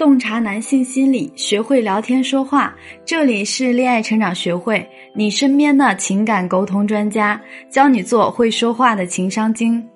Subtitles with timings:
[0.00, 2.74] 洞察男性心理，学会聊天说话。
[3.04, 7.38] 这里是恋爱成长学会，你身边的情感沟通专家，
[7.68, 9.86] 教你做会说话的情商精。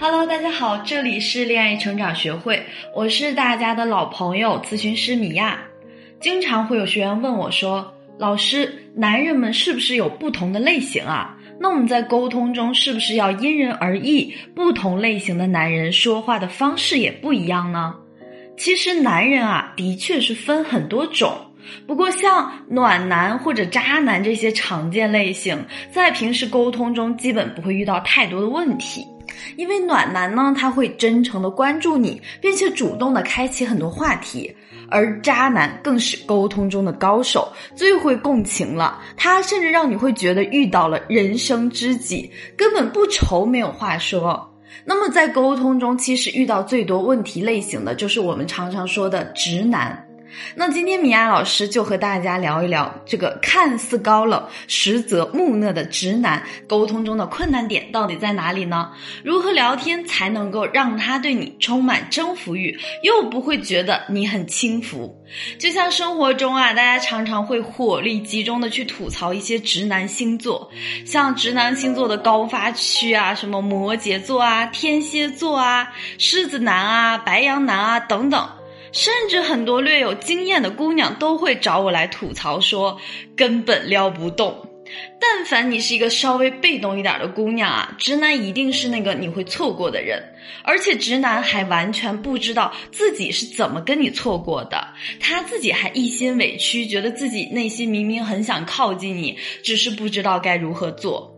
[0.00, 2.60] Hello，大家好，这里是恋爱成长学会，
[2.92, 5.60] 我是大家的老朋友咨询师米娅。
[6.20, 14.32] 经常会有学员问我说：“老师，男人们是不是有不同的类型啊？”那我们在沟通中是不是要因人而异？
[14.54, 17.94] 不同类型的男人说话的方式也不一样呢？
[18.56, 21.32] 其实男人啊，的确是分很多种。
[21.86, 25.58] 不过像暖男或者渣男这些常见类型，
[25.92, 29.04] 在平时沟通中基本不会遇到太多的问题。
[29.56, 34.54] 因为暖男呢，他会真诚的关注你，并且主动的开启很多话题。
[34.90, 38.98] 而渣男更是沟通中的高手，最会共情了。
[39.18, 44.50] 他甚至让你会觉得遇到了人生知己，根本不愁没有话说。
[44.86, 50.07] 那么在沟通中，其实遇到最多问题类型的就是我们常常说的直男。
[50.54, 58.90] 那今天米娅老师就和大家聊一聊这个看似高冷，实则木讷的直男沟通中的困难点到底在哪里呢？
[59.24, 65.14] 如何聊天才能够让他对你充满征服欲，又不会觉得你很轻浮？
[65.58, 70.70] 就像生活中啊，大家常常会火力集中的去吐槽一些直男星座，
[71.04, 78.48] 像直男星座的高发区啊，什么摩羯座啊、天蝎座啊、狮子男啊、白羊男啊等等。
[78.92, 82.98] 甚至很多略有经验的姑娘都会找我来吐槽，说
[83.36, 84.64] 根本撩不动。
[85.20, 90.22] 但凡你是一个稍微被动一点的姑娘啊，直男一定是那个你会错过的人，
[90.62, 94.88] 而且直男还完全不知道自己是怎么跟你错过的，
[95.20, 101.34] 他自己还一心委屈，觉得自己内心明明很想靠近你，只是不知道该如何做。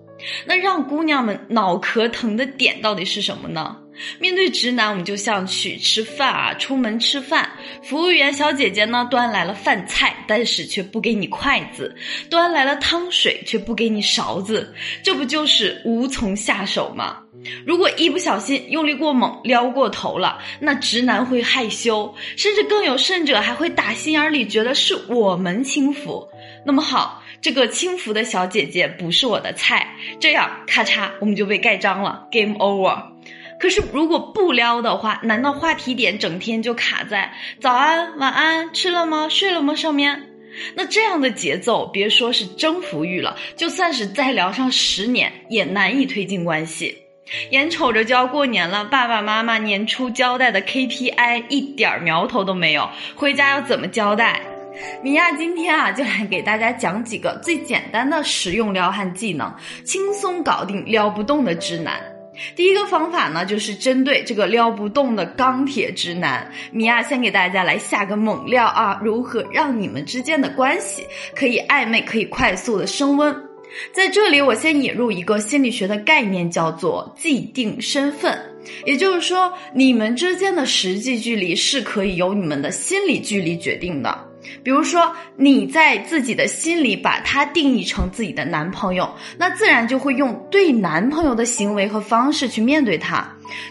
[0.46, 3.78] 那让姑娘们脑壳疼的点到底是什么呢？
[4.18, 7.50] 面对直男，我们就像去吃饭啊，出门吃饭，
[7.82, 11.90] 服务员小姐姐呢端来了饭菜，但是却不给你筷子；
[12.28, 17.18] 端来了汤水，却不给你勺子，这不就是无从下手吗？
[17.66, 26.28] 如果一不小心用力过猛，撩过头了，那直男会害羞，甚至更有甚者还会打心眼里觉得是我们轻浮。
[26.66, 33.02] 那么好，这个轻浮的小姐姐不是我的菜，这样咔嚓我们就被盖章了，game over。
[33.60, 40.30] 可是，如果不撩的话，难道话题点整天就卡在早安、晚安、吃了吗、睡了吗上面？
[40.74, 47.02] 那这样的节奏，别说是征服欲了，就算是再聊上十年，也难以推进关系。
[47.50, 54.40] 眼瞅着就要过年了，爸爸妈妈年初交代的 KPI 一点苗头都没有，回家要怎么交代？
[55.02, 59.54] 米娅今天啊，就来给大家讲几个最简单的实用撩汉技能，
[59.84, 62.00] 轻松搞定撩不动的直男。
[62.56, 73.34] 第一个方法呢，就是针对这个撩不动的钢铁直男，米娅先给大家来下个猛料啊，如何让你们之间的关系可以暧昧，可以快速的升温。
[73.92, 78.36] 在这里，我先引入一个心理学的概念，叫做既定身份，
[78.84, 84.29] 也就是说，你们之间的实际距离是可以由你们的心理距离决定的。
[84.62, 93.26] 比如说，你在自己的心里把他定义成自己的男朋友，那自然就会用对男朋友的行为和方式去面对他，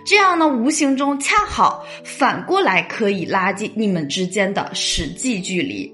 [0.05, 5.91] 这样呢，无形中恰好反过来可以拉近你们之间的实际距离。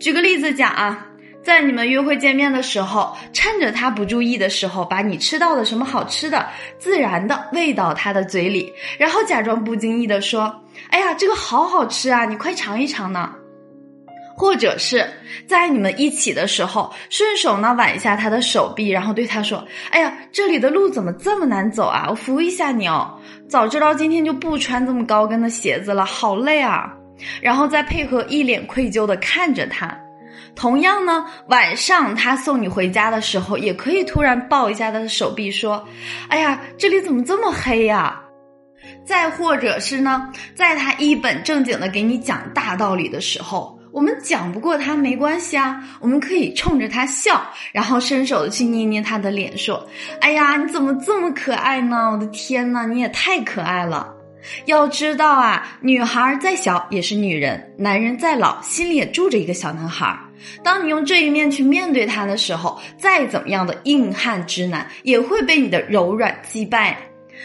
[0.00, 1.06] 举个例子讲啊，
[1.42, 6.48] 在你们约会见面的时候，趁着他不注意的时候，把你吃到的什么好吃的，
[6.78, 13.34] 自然的喂到他的嘴里，然后假装不经意的说：“哎呀，这个好好吃啊，你快尝一尝呢。”
[14.36, 15.08] 或者是
[15.46, 22.06] 在你们一起的时候，顺手呢挽一下他的手臂，然后对他说：“哎呀，这里的路怎么这么难走啊？
[22.10, 23.18] 我扶一下你哦。
[23.48, 26.92] 早知道今天就不穿这么高跟的鞋子了，好累啊。”
[27.40, 29.96] 然后再配合一脸愧疚的看着他。
[30.56, 35.86] 同样呢，晚上他送你回家的时候，也可以突然抱一下他的手臂，说
[36.28, 38.20] ：“哎呀，这里怎么这么黑呀？”
[39.06, 43.78] 再或者是呢，在他一本正经的给你讲大道理的时候。
[43.94, 49.86] 我们讲不过他没关系啊，我们可以冲着他笑，然后伸手的去捏捏他的脸，说
[50.20, 52.10] ：“哎呀，你怎么这么可爱呢？
[52.10, 54.12] 我的天呐，你也太可爱了！
[54.64, 60.18] 要知道啊，女孩再小也是女人，男人再老心里也住着一个小男孩。
[60.64, 66.98] 当你用这一面去面对他的时候，再怎么样的硬汉直男也会被你的柔软击败。”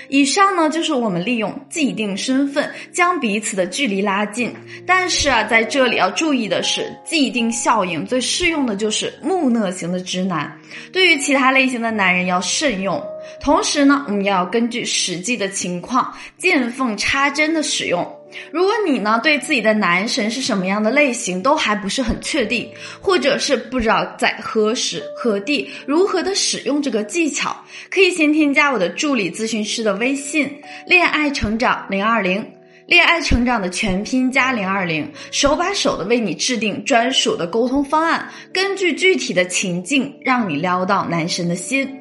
[0.07, 4.53] 以上呢，就是我们利用既定身份将彼此的距离拉近。
[4.85, 10.51] 但是啊，在这里要注意的是，既定效应最适用的就是木讷型的直男，
[10.91, 13.01] 对于其他类型的男人要慎用。
[13.39, 18.18] 同时呢，我们要根据实际的情况见缝插针的使用。
[18.51, 22.69] 如果你呢对自己的男神是什么样的类型都还不是很确定，
[23.01, 27.55] 或者是不知道在何时何地如何的使用这个技巧，
[27.89, 32.45] 可以先添加我的助理咨询师的微信“恋爱成长零二零”，
[32.85, 41.98] 恋爱成长的全拼加零二零，手把手的为你制定专属的沟通方案，根据具体的情境，让你撩到男神的心。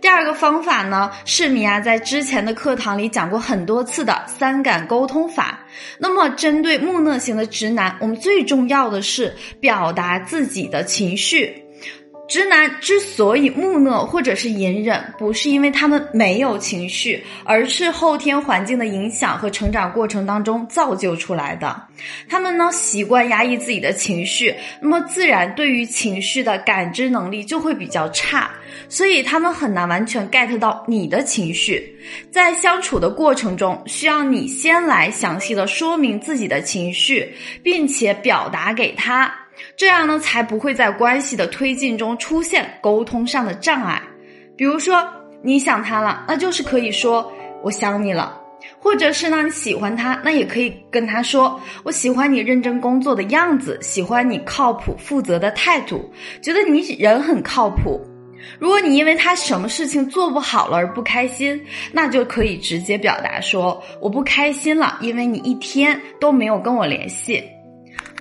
[0.00, 5.60] 第二个方法呢，是米娅在之前的课堂里讲过很多次的三感沟通法。
[5.98, 11.64] 那么，针对木讷型的直男，我们最重要的是表达自己的情绪。
[12.30, 21.82] 直男之所以木讷或者是隐忍，不是因为他们没有情绪，而是后天环境的影响和成长过程当中造就出来的。
[22.28, 28.48] 他们呢习惯压抑自己的情绪，那么自然对于情绪的感知能力就会比较差，
[28.88, 31.98] 所以他们很难完全 get 到你的情绪。
[32.30, 39.34] 在相处的过程中，需要你先来详细的说明自己的情绪，并且表达给他。
[39.80, 44.02] 这样呢，才不会在关系的推进中出现沟通上的障碍。
[44.54, 45.02] 比如说，
[45.42, 47.32] 你想他了，那就是可以说
[47.64, 48.38] “我想你了”；
[48.78, 56.12] 或者是呢，你喜欢他，那也可以跟他说“我喜欢你认真工作的样子，喜欢你靠谱负责的态度，
[56.42, 57.98] 觉得你人很靠谱”。
[58.60, 61.58] 如果你因为他什么事情做不好了而不开心，
[61.90, 67.42] 那就可以直接表达说“我不开心了，因为你一天都没有跟我联系”。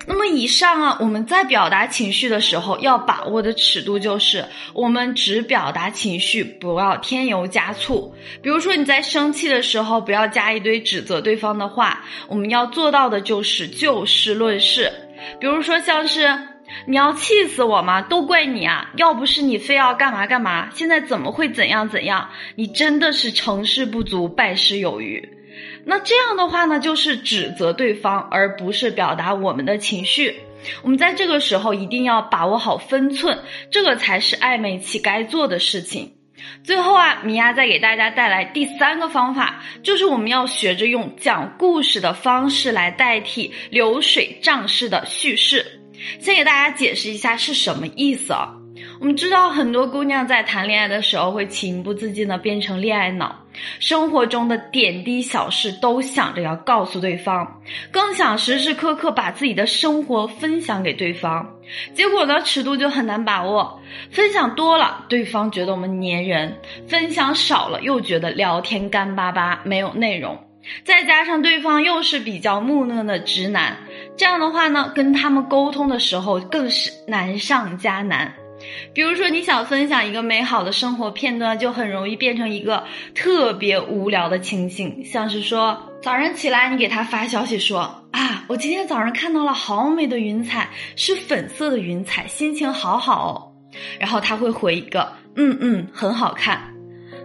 [0.07, 8.13] 那么以上啊，我们在表达情绪的时候要把握的尺度就是，我们只表达情绪，不要添油加醋。
[8.41, 12.03] 比如说你在生气的时候，不要加一堆指责对方的话。
[12.27, 14.91] 我们要做到的就是就事论事。
[15.39, 16.37] 比如说像是
[16.85, 18.01] 你要气死我吗？
[18.01, 18.89] 都怪你啊！
[18.95, 22.29] 要不是你非要干嘛干嘛，现在怎么会怎样怎样？
[22.55, 25.38] 你真的是成事不足败事有余。
[25.85, 30.39] 那这样的话呢，就是指责对方，而不是表达我们的情绪。
[30.83, 33.39] 我们在这个时候一定要把握好分寸，
[33.71, 36.15] 这个才是暧昧期该做的事情。
[36.63, 45.81] 最后啊，米娅再给大家带来第三个方法，就是我们要学着用讲故事的方式来代替流水账式的叙事。
[46.19, 48.58] 先给大家解释一下是什么意思啊？
[48.99, 53.33] 我们知道很多姑娘在谈恋爱的时候会情不自禁的变成恋爱脑，
[53.79, 57.61] 生活中的点滴小事都想着要告诉对方，
[57.91, 61.49] 更想时时刻刻把自己的生活分享给对方。
[61.93, 63.81] 结果呢，尺度就很难把握，
[64.11, 70.37] 分享多了对方觉得我们粘人，分享少了又觉得聊天干巴巴没有内容。
[70.83, 73.77] 再加上对方又是比较木讷的直男，
[74.17, 78.33] 这样的话呢，跟他们沟通的时候更是难上加难。
[78.93, 82.83] 比如说，你想分享一个美好的生活片段，就很容易变成一个
[83.13, 85.03] 特别无聊的情形。
[85.05, 93.33] 像是说，早上起来你给他发消息说：“啊，我今天早上看到了好美的云彩，是粉色的云彩，心情好好。”哦。”
[93.99, 96.73] 然后他会回一个：“嗯嗯，很好看。”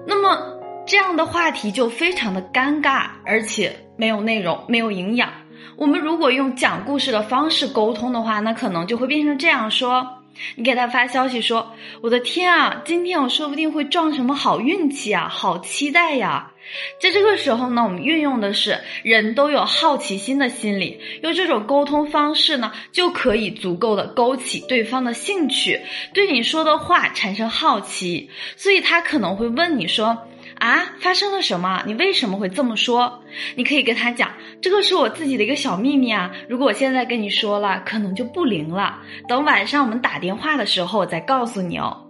[0.06, 0.38] 那么
[0.87, 5.31] 这样的话题就非常的尴尬，而且没有内容，没有营养。
[5.76, 10.06] 我们如果用讲故事的方式沟通的话，那可能就会变成这样说。
[10.56, 16.52] 你给他发消息说：“我的天啊，今天我说不定会撞什么好运气啊，好期待呀！”
[16.98, 25.82] 在这个时候呢，我们运用的是人都有好奇心的心理，用这种沟通方式呢，就可以足够的勾起对方的兴趣，
[26.14, 30.26] 对你说的话产生好奇，所以他可能会问你说。
[30.58, 31.82] 啊，发生了什么？
[31.87, 33.23] 你为什么会这么说？
[33.56, 34.31] 你可以跟他讲，
[34.61, 36.31] 这个是我自己的一个小秘密啊。
[36.49, 39.01] 如果我现在跟你说了，可能就不灵了。
[39.29, 42.01] 等晚上我们打电话的时候，我再告诉你哦。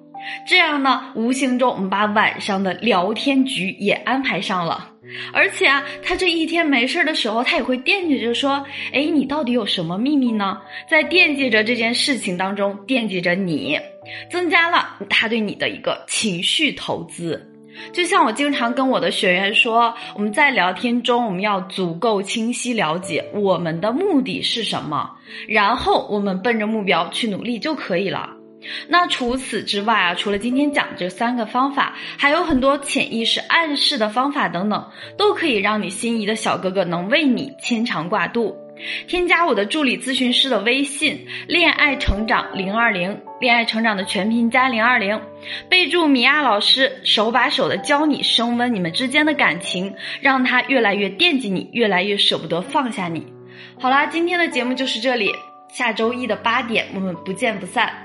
[0.47, 4.91] 这样呢，无形中我们把晚上的聊天局也安排上了。
[5.35, 10.59] 而且啊，他这一天没事的时候，他也会惦记着说，哎，你到底有什么秘密呢？
[10.89, 13.79] 在惦记着这件事情当中，惦记着你，
[14.31, 17.53] 增加了他对你的一个情绪投资。
[17.93, 25.11] 就像我经常跟我的学员说，我们在聊天中，我们要足够清晰了解我们的目的是什么，
[25.49, 28.31] 然后我们奔着目标去努力就可以了。
[28.88, 34.88] 那除此之外啊，除了今天讲这三个方法，还有很多潜意识暗示的方法等等，
[35.19, 38.57] 都可以让你心仪的小哥哥能为你牵肠挂肚。
[39.07, 45.21] 添加我的助理咨询师的微信“恋爱成长零二零”，恋爱成长的全拼加零二零，
[45.69, 53.27] 备注米娅老师，手把手的教你升温你们之间的感情，让他越来越惦记你，越来越舍不得放下你。
[53.79, 55.31] 好啦，今天的节目就是这里，
[55.69, 58.03] 下周一的八点我们不见不散。